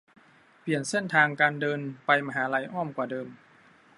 [0.61, 3.27] เปลี่ยนเส้นทางการเดินไปมหาลัย อ้อมกว่าเดิม